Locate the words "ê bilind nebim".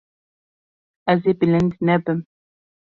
1.31-2.19